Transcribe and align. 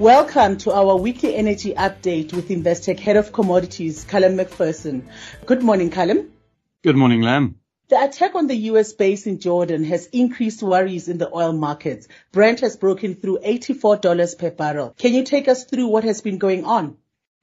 Welcome 0.00 0.56
to 0.60 0.72
our 0.72 0.96
weekly 0.96 1.34
energy 1.34 1.74
update 1.74 2.32
with 2.32 2.48
Investec 2.48 2.98
Head 2.98 3.18
of 3.18 3.34
Commodities, 3.34 4.04
Callum 4.04 4.36
Macpherson. 4.36 5.06
Good 5.44 5.62
morning, 5.62 5.90
Callum. 5.90 6.32
Good 6.82 6.96
morning, 6.96 7.20
Lam. 7.20 7.56
The 7.90 8.02
attack 8.02 8.34
on 8.34 8.46
the 8.46 8.56
US 8.70 8.94
base 8.94 9.26
in 9.26 9.40
Jordan 9.40 9.84
has 9.84 10.06
increased 10.06 10.62
worries 10.62 11.08
in 11.08 11.18
the 11.18 11.28
oil 11.30 11.52
markets. 11.52 12.08
Brent 12.32 12.60
has 12.60 12.78
broken 12.78 13.14
through 13.14 13.40
$84 13.44 14.38
per 14.38 14.50
barrel. 14.50 14.94
Can 14.96 15.12
you 15.12 15.22
take 15.22 15.48
us 15.48 15.64
through 15.64 15.88
what 15.88 16.04
has 16.04 16.22
been 16.22 16.38
going 16.38 16.64
on? 16.64 16.96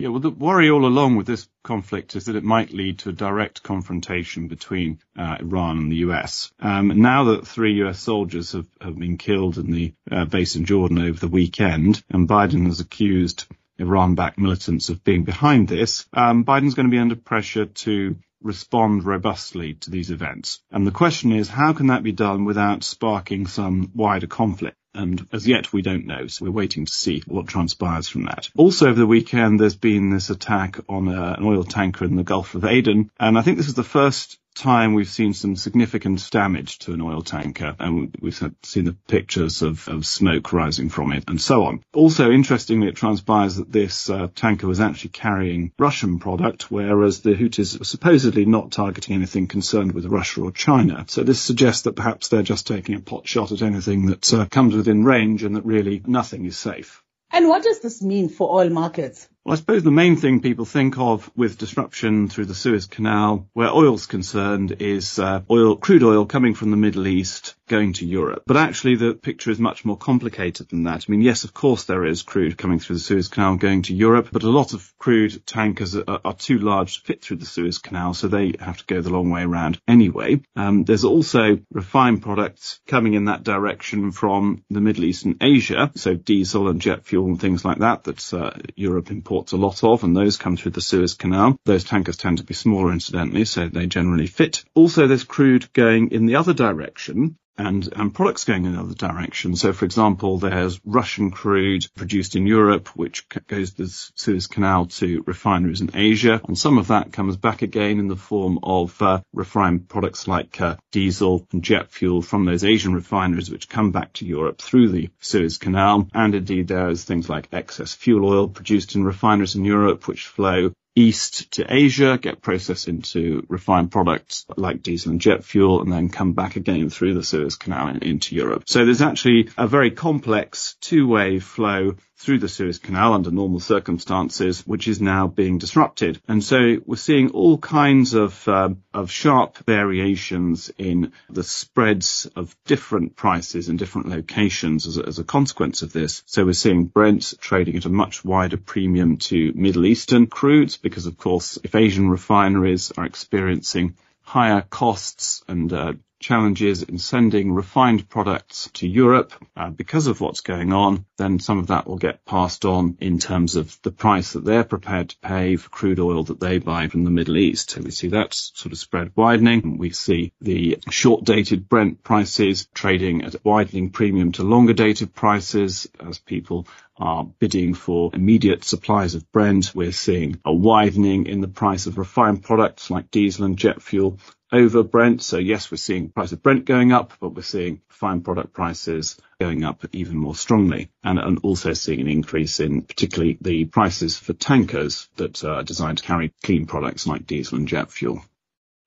Yeah, 0.00 0.08
well, 0.08 0.20
the 0.20 0.30
worry 0.30 0.70
all 0.70 0.86
along 0.86 1.14
with 1.14 1.26
this 1.26 1.46
conflict 1.62 2.16
is 2.16 2.24
that 2.24 2.34
it 2.34 2.42
might 2.42 2.72
lead 2.72 2.98
to 3.00 3.10
a 3.10 3.12
direct 3.12 3.62
confrontation 3.62 4.48
between 4.48 4.98
uh, 5.16 5.36
Iran 5.38 5.78
and 5.78 5.92
the 5.92 6.04
US. 6.08 6.50
Um, 6.58 6.88
now 7.00 7.24
that 7.24 7.46
three 7.46 7.82
US 7.84 8.00
soldiers 8.00 8.52
have, 8.52 8.66
have 8.80 8.98
been 8.98 9.18
killed 9.18 9.56
in 9.56 9.70
the 9.70 9.94
uh, 10.10 10.24
base 10.24 10.56
in 10.56 10.64
Jordan 10.64 10.98
over 10.98 11.20
the 11.20 11.28
weekend, 11.28 12.02
and 12.10 12.28
Biden 12.28 12.66
has 12.66 12.80
accused 12.80 13.46
Iran-backed 13.78 14.36
militants 14.36 14.88
of 14.88 15.04
being 15.04 15.22
behind 15.22 15.68
this, 15.68 16.06
um, 16.12 16.44
Biden's 16.44 16.74
going 16.74 16.86
to 16.86 16.94
be 16.94 16.98
under 16.98 17.16
pressure 17.16 17.66
to 17.66 18.16
respond 18.42 19.04
robustly 19.04 19.74
to 19.74 19.90
these 19.90 20.10
events. 20.10 20.60
And 20.72 20.84
the 20.84 20.90
question 20.90 21.30
is, 21.30 21.48
how 21.48 21.72
can 21.72 21.86
that 21.86 22.02
be 22.02 22.12
done 22.12 22.44
without 22.44 22.82
sparking 22.82 23.46
some 23.46 23.92
wider 23.94 24.26
conflict? 24.26 24.76
And 24.94 25.26
as 25.32 25.46
yet 25.46 25.72
we 25.72 25.82
don't 25.82 26.06
know, 26.06 26.26
so 26.26 26.44
we're 26.44 26.50
waiting 26.52 26.86
to 26.86 26.92
see 26.92 27.22
what 27.26 27.48
transpires 27.48 28.08
from 28.08 28.24
that. 28.24 28.48
Also 28.56 28.88
over 28.88 28.98
the 28.98 29.06
weekend 29.06 29.60
there's 29.60 29.76
been 29.76 30.10
this 30.10 30.30
attack 30.30 30.78
on 30.88 31.08
a, 31.08 31.22
uh, 31.22 31.34
an 31.34 31.44
oil 31.44 31.64
tanker 31.64 32.04
in 32.04 32.16
the 32.16 32.24
Gulf 32.24 32.54
of 32.54 32.64
Aden, 32.64 33.10
and 33.18 33.38
I 33.38 33.42
think 33.42 33.56
this 33.56 33.68
is 33.68 33.74
the 33.74 33.82
first 33.82 34.38
time 34.54 34.94
we've 34.94 35.08
seen 35.08 35.34
some 35.34 35.56
significant 35.56 36.30
damage 36.30 36.78
to 36.80 36.92
an 36.92 37.00
oil 37.00 37.22
tanker 37.22 37.74
and 37.78 38.16
we've 38.20 38.40
seen 38.62 38.84
the 38.84 38.96
pictures 39.08 39.62
of, 39.62 39.88
of 39.88 40.06
smoke 40.06 40.52
rising 40.52 40.88
from 40.88 41.12
it 41.12 41.24
and 41.28 41.40
so 41.40 41.64
on. 41.64 41.82
Also, 41.92 42.30
interestingly, 42.30 42.88
it 42.88 42.96
transpires 42.96 43.56
that 43.56 43.72
this 43.72 44.08
uh, 44.08 44.28
tanker 44.34 44.66
was 44.66 44.80
actually 44.80 45.10
carrying 45.10 45.72
Russian 45.78 46.18
product, 46.18 46.70
whereas 46.70 47.20
the 47.20 47.34
Houthis 47.34 47.80
are 47.80 47.84
supposedly 47.84 48.44
not 48.44 48.72
targeting 48.72 49.16
anything 49.16 49.46
concerned 49.46 49.92
with 49.92 50.06
Russia 50.06 50.42
or 50.42 50.52
China. 50.52 51.04
So 51.08 51.22
this 51.22 51.40
suggests 51.40 51.82
that 51.82 51.96
perhaps 51.96 52.28
they're 52.28 52.42
just 52.42 52.66
taking 52.66 52.94
a 52.94 53.00
pot 53.00 53.26
shot 53.26 53.52
at 53.52 53.62
anything 53.62 54.06
that 54.06 54.32
uh, 54.32 54.46
comes 54.46 54.74
within 54.74 55.04
range 55.04 55.42
and 55.42 55.56
that 55.56 55.64
really 55.64 56.02
nothing 56.06 56.44
is 56.44 56.56
safe. 56.56 57.02
And 57.30 57.48
what 57.48 57.64
does 57.64 57.80
this 57.80 58.00
mean 58.00 58.28
for 58.28 58.60
oil 58.60 58.70
markets? 58.70 59.28
Well, 59.44 59.52
I 59.52 59.56
suppose 59.56 59.82
the 59.82 59.90
main 59.90 60.16
thing 60.16 60.40
people 60.40 60.64
think 60.64 60.96
of 60.96 61.30
with 61.36 61.58
disruption 61.58 62.28
through 62.28 62.46
the 62.46 62.54
Suez 62.54 62.86
Canal, 62.86 63.46
where 63.52 63.68
oil's 63.68 64.06
concerned, 64.06 64.76
is 64.80 65.18
uh, 65.18 65.42
oil, 65.50 65.76
crude 65.76 66.02
oil 66.02 66.24
coming 66.24 66.54
from 66.54 66.70
the 66.70 66.78
Middle 66.78 67.06
East 67.06 67.54
going 67.68 67.92
to 67.94 68.06
Europe. 68.06 68.44
But 68.46 68.56
actually, 68.56 68.96
the 68.96 69.12
picture 69.12 69.50
is 69.50 69.58
much 69.58 69.84
more 69.84 69.98
complicated 69.98 70.68
than 70.68 70.84
that. 70.84 71.04
I 71.06 71.10
mean, 71.10 71.20
yes, 71.20 71.44
of 71.44 71.52
course, 71.52 71.84
there 71.84 72.06
is 72.06 72.22
crude 72.22 72.56
coming 72.56 72.78
through 72.78 72.96
the 72.96 73.00
Suez 73.00 73.28
Canal 73.28 73.56
going 73.56 73.82
to 73.82 73.94
Europe, 73.94 74.28
but 74.32 74.44
a 74.44 74.48
lot 74.48 74.72
of 74.72 74.94
crude 74.98 75.46
tankers 75.46 75.94
are, 75.94 76.20
are 76.24 76.34
too 76.34 76.58
large 76.58 76.94
to 76.94 77.00
fit 77.02 77.22
through 77.22 77.38
the 77.38 77.46
Suez 77.46 77.78
Canal, 77.78 78.14
so 78.14 78.28
they 78.28 78.54
have 78.60 78.78
to 78.78 78.86
go 78.86 79.02
the 79.02 79.10
long 79.10 79.28
way 79.28 79.42
around 79.42 79.78
anyway. 79.86 80.40
Um, 80.56 80.84
there's 80.84 81.04
also 81.04 81.58
refined 81.70 82.22
products 82.22 82.80
coming 82.86 83.12
in 83.12 83.26
that 83.26 83.44
direction 83.44 84.12
from 84.12 84.64
the 84.70 84.80
Middle 84.80 85.04
East 85.04 85.26
and 85.26 85.36
Asia, 85.42 85.90
so 85.96 86.14
diesel 86.14 86.68
and 86.68 86.80
jet 86.80 87.04
fuel 87.04 87.26
and 87.26 87.40
things 87.40 87.62
like 87.62 87.78
that 87.78 88.04
that 88.04 88.32
uh, 88.32 88.52
Europe 88.74 89.10
imports 89.10 89.33
imports 89.34 89.52
a 89.52 89.56
lot 89.56 89.82
of, 89.82 90.04
and 90.04 90.16
those 90.16 90.36
come 90.36 90.56
through 90.56 90.70
the 90.70 90.80
Suez 90.80 91.14
Canal. 91.14 91.56
Those 91.64 91.82
tankers 91.82 92.16
tend 92.16 92.38
to 92.38 92.44
be 92.44 92.54
smaller, 92.54 92.92
incidentally, 92.92 93.44
so 93.44 93.68
they 93.68 93.86
generally 93.86 94.28
fit. 94.28 94.64
Also, 94.74 95.08
there's 95.08 95.24
crude 95.24 95.72
going 95.72 96.12
in 96.12 96.26
the 96.26 96.36
other 96.36 96.54
direction, 96.54 97.36
and, 97.56 97.88
and 97.94 98.14
products 98.14 98.44
going 98.44 98.64
in 98.64 98.76
other 98.76 98.94
directions. 98.94 99.60
So, 99.60 99.72
for 99.72 99.84
example, 99.84 100.38
there's 100.38 100.80
Russian 100.84 101.30
crude 101.30 101.86
produced 101.94 102.36
in 102.36 102.46
Europe, 102.46 102.88
which 102.96 103.28
goes 103.46 103.74
the 103.74 103.88
Suez 103.88 104.46
Canal 104.46 104.86
to 104.86 105.22
refineries 105.26 105.80
in 105.80 105.90
Asia, 105.94 106.40
and 106.46 106.58
some 106.58 106.78
of 106.78 106.88
that 106.88 107.12
comes 107.12 107.36
back 107.36 107.62
again 107.62 107.98
in 107.98 108.08
the 108.08 108.16
form 108.16 108.58
of 108.62 109.00
uh, 109.00 109.20
refined 109.32 109.88
products 109.88 110.26
like 110.26 110.60
uh, 110.60 110.76
diesel 110.92 111.46
and 111.52 111.62
jet 111.62 111.90
fuel 111.90 112.22
from 112.22 112.44
those 112.44 112.64
Asian 112.64 112.94
refineries, 112.94 113.50
which 113.50 113.68
come 113.68 113.92
back 113.92 114.12
to 114.14 114.26
Europe 114.26 114.60
through 114.60 114.88
the 114.88 115.10
Suez 115.20 115.58
Canal. 115.58 116.08
And 116.12 116.34
indeed, 116.34 116.68
there's 116.68 117.04
things 117.04 117.28
like 117.28 117.48
excess 117.52 117.94
fuel 117.94 118.28
oil 118.28 118.48
produced 118.48 118.94
in 118.94 119.04
refineries 119.04 119.54
in 119.54 119.64
Europe, 119.64 120.08
which 120.08 120.26
flow 120.26 120.72
east 120.96 121.50
to 121.52 121.66
Asia, 121.68 122.18
get 122.20 122.40
processed 122.40 122.88
into 122.88 123.44
refined 123.48 123.90
products 123.90 124.46
like 124.56 124.82
diesel 124.82 125.12
and 125.12 125.20
jet 125.20 125.44
fuel, 125.44 125.82
and 125.82 125.92
then 125.92 126.08
come 126.08 126.32
back 126.32 126.56
again 126.56 126.90
through 126.90 127.14
the 127.14 127.22
Suez 127.22 127.56
Canal 127.56 127.96
into 128.02 128.34
Europe. 128.34 128.64
So 128.66 128.84
there's 128.84 129.02
actually 129.02 129.50
a 129.56 129.66
very 129.66 129.90
complex 129.90 130.76
two-way 130.80 131.38
flow 131.40 131.96
through 132.16 132.38
the 132.38 132.48
Suez 132.48 132.78
Canal 132.78 133.12
under 133.12 133.30
normal 133.30 133.60
circumstances, 133.60 134.66
which 134.66 134.88
is 134.88 135.00
now 135.00 135.26
being 135.26 135.58
disrupted. 135.58 136.20
And 136.28 136.42
so 136.42 136.76
we're 136.86 136.96
seeing 136.96 137.30
all 137.30 137.58
kinds 137.58 138.14
of, 138.14 138.46
um, 138.48 138.82
of 138.92 139.10
sharp 139.10 139.58
variations 139.58 140.70
in 140.78 141.12
the 141.28 141.42
spreads 141.42 142.30
of 142.36 142.56
different 142.64 143.16
prices 143.16 143.68
in 143.68 143.76
different 143.76 144.08
locations 144.08 144.86
as 144.86 144.98
a, 144.98 145.06
as 145.06 145.18
a 145.18 145.24
consequence 145.24 145.82
of 145.82 145.92
this. 145.92 146.22
So 146.26 146.44
we're 146.44 146.52
seeing 146.52 146.84
Brent 146.84 147.34
trading 147.40 147.76
at 147.76 147.84
a 147.84 147.90
much 147.90 148.24
wider 148.24 148.56
premium 148.56 149.16
to 149.18 149.52
Middle 149.54 149.86
Eastern 149.86 150.26
crudes 150.26 150.80
because 150.80 151.06
of 151.06 151.18
course 151.18 151.58
if 151.64 151.74
Asian 151.74 152.08
refineries 152.08 152.92
are 152.96 153.04
experiencing 153.04 153.96
higher 154.22 154.62
costs 154.62 155.44
and 155.48 155.72
uh, 155.72 155.92
challenges 156.24 156.82
in 156.82 156.96
sending 156.96 157.52
refined 157.52 158.08
products 158.08 158.70
to 158.72 158.88
Europe 158.88 159.34
uh, 159.54 159.68
because 159.68 160.06
of 160.06 160.22
what's 160.22 160.40
going 160.40 160.72
on, 160.72 161.04
then 161.18 161.38
some 161.38 161.58
of 161.58 161.66
that 161.66 161.86
will 161.86 161.98
get 161.98 162.24
passed 162.24 162.64
on 162.64 162.96
in 162.98 163.18
terms 163.18 163.56
of 163.56 163.78
the 163.82 163.90
price 163.90 164.32
that 164.32 164.42
they're 164.42 164.64
prepared 164.64 165.10
to 165.10 165.18
pay 165.18 165.56
for 165.56 165.68
crude 165.68 166.00
oil 166.00 166.24
that 166.24 166.40
they 166.40 166.58
buy 166.58 166.88
from 166.88 167.04
the 167.04 167.10
Middle 167.10 167.36
East. 167.36 167.70
So 167.70 167.82
we 167.82 167.90
see 167.90 168.08
that 168.08 168.32
sort 168.32 168.72
of 168.72 168.78
spread 168.78 169.12
widening. 169.14 169.76
We 169.76 169.90
see 169.90 170.32
the 170.40 170.78
short 170.88 171.24
dated 171.24 171.68
Brent 171.68 172.02
prices 172.02 172.68
trading 172.72 173.22
at 173.22 173.34
a 173.34 173.40
widening 173.44 173.90
premium 173.90 174.32
to 174.32 174.44
longer 174.44 174.72
dated 174.72 175.14
prices 175.14 175.86
as 176.00 176.18
people 176.18 176.66
are 176.96 177.24
bidding 177.24 177.74
for 177.74 178.10
immediate 178.14 178.64
supplies 178.64 179.14
of 179.14 179.30
Brent. 179.30 179.74
We're 179.74 179.92
seeing 179.92 180.40
a 180.44 180.54
widening 180.54 181.26
in 181.26 181.42
the 181.42 181.48
price 181.48 181.86
of 181.86 181.98
refined 181.98 182.44
products 182.44 182.88
like 182.88 183.10
diesel 183.10 183.44
and 183.44 183.58
jet 183.58 183.82
fuel 183.82 184.18
over 184.54 184.82
Brent. 184.84 185.22
So 185.22 185.38
yes, 185.38 185.70
we're 185.70 185.76
seeing 185.76 186.08
price 186.08 186.32
of 186.32 186.42
Brent 186.42 186.64
going 186.64 186.92
up, 186.92 187.12
but 187.20 187.30
we're 187.30 187.42
seeing 187.42 187.82
fine 187.88 188.20
product 188.22 188.52
prices 188.52 189.16
going 189.40 189.64
up 189.64 189.84
even 189.92 190.16
more 190.16 190.34
strongly 190.34 190.90
and, 191.02 191.18
and 191.18 191.40
also 191.42 191.72
seeing 191.72 192.00
an 192.00 192.08
increase 192.08 192.60
in 192.60 192.82
particularly 192.82 193.36
the 193.40 193.64
prices 193.64 194.16
for 194.16 194.32
tankers 194.32 195.08
that 195.16 195.42
are 195.44 195.62
designed 195.62 195.98
to 195.98 196.04
carry 196.04 196.32
clean 196.42 196.66
products 196.66 197.06
like 197.06 197.26
diesel 197.26 197.58
and 197.58 197.68
jet 197.68 197.90
fuel. 197.90 198.24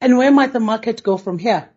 And 0.00 0.18
where 0.18 0.32
might 0.32 0.52
the 0.52 0.60
market 0.60 1.02
go 1.02 1.16
from 1.16 1.38
here? 1.38 1.68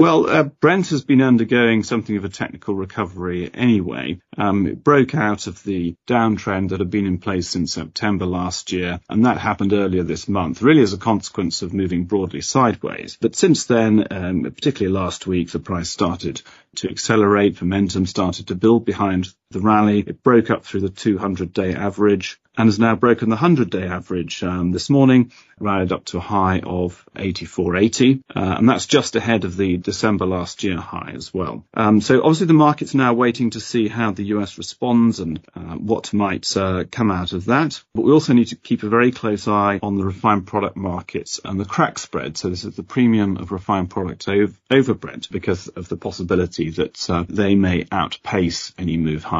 Well, 0.00 0.30
uh, 0.30 0.44
Brent 0.44 0.88
has 0.88 1.04
been 1.04 1.20
undergoing 1.20 1.82
something 1.82 2.16
of 2.16 2.24
a 2.24 2.30
technical 2.30 2.74
recovery 2.74 3.50
anyway. 3.52 4.18
Um, 4.38 4.66
it 4.66 4.82
broke 4.82 5.14
out 5.14 5.46
of 5.46 5.62
the 5.62 5.94
downtrend 6.08 6.70
that 6.70 6.80
had 6.80 6.88
been 6.88 7.04
in 7.04 7.18
place 7.18 7.50
since 7.50 7.74
September 7.74 8.24
last 8.24 8.72
year, 8.72 9.00
and 9.10 9.26
that 9.26 9.36
happened 9.36 9.74
earlier 9.74 10.02
this 10.02 10.26
month, 10.26 10.62
really 10.62 10.80
as 10.80 10.94
a 10.94 10.96
consequence 10.96 11.60
of 11.60 11.74
moving 11.74 12.06
broadly 12.06 12.40
sideways. 12.40 13.18
But 13.20 13.36
since 13.36 13.66
then, 13.66 14.06
um, 14.10 14.42
particularly 14.44 14.98
last 14.98 15.26
week, 15.26 15.50
the 15.50 15.58
price 15.58 15.90
started 15.90 16.40
to 16.76 16.88
accelerate. 16.88 17.60
Momentum 17.60 18.06
started 18.06 18.46
to 18.46 18.54
build 18.54 18.86
behind 18.86 19.28
the 19.50 19.60
rally. 19.60 20.00
It 20.00 20.22
broke 20.22 20.50
up 20.50 20.64
through 20.64 20.82
the 20.82 20.88
200-day 20.88 21.74
average 21.74 22.40
and 22.56 22.68
has 22.68 22.78
now 22.78 22.94
broken 22.94 23.30
the 23.30 23.36
100-day 23.36 23.84
average 23.84 24.42
um, 24.42 24.70
this 24.70 24.90
morning, 24.90 25.32
rallied 25.58 25.92
up 25.92 26.04
to 26.04 26.18
a 26.18 26.20
high 26.20 26.60
of 26.60 27.06
84.80, 27.16 28.22
uh, 28.34 28.56
and 28.58 28.68
that's 28.68 28.86
just 28.86 29.16
ahead 29.16 29.44
of 29.44 29.56
the 29.56 29.76
December 29.76 30.26
last 30.26 30.62
year 30.62 30.76
high 30.76 31.12
as 31.14 31.32
well. 31.32 31.64
Um, 31.74 32.00
so 32.00 32.18
obviously 32.18 32.48
the 32.48 32.52
market's 32.52 32.94
now 32.94 33.14
waiting 33.14 33.50
to 33.50 33.60
see 33.60 33.88
how 33.88 34.10
the 34.10 34.24
US 34.24 34.58
responds 34.58 35.20
and 35.20 35.40
uh, 35.54 35.76
what 35.76 36.12
might 36.12 36.54
uh, 36.56 36.84
come 36.90 37.10
out 37.10 37.32
of 37.32 37.46
that. 37.46 37.82
But 37.94 38.02
we 38.02 38.12
also 38.12 38.34
need 38.34 38.48
to 38.48 38.56
keep 38.56 38.82
a 38.82 38.88
very 38.88 39.10
close 39.10 39.48
eye 39.48 39.78
on 39.82 39.96
the 39.96 40.04
refined 40.04 40.46
product 40.46 40.76
markets 40.76 41.40
and 41.44 41.58
the 41.58 41.64
crack 41.64 41.98
spread. 41.98 42.36
So 42.36 42.50
this 42.50 42.64
is 42.64 42.76
the 42.76 42.82
premium 42.82 43.36
of 43.36 43.52
refined 43.52 43.90
products 43.90 44.28
over, 44.28 44.52
over 44.70 44.94
Brent 44.94 45.30
because 45.30 45.68
of 45.68 45.88
the 45.88 45.96
possibility 45.96 46.70
that 46.70 47.08
uh, 47.08 47.24
they 47.28 47.54
may 47.54 47.86
outpace 47.90 48.74
any 48.76 48.96
move 48.96 49.24
higher 49.24 49.39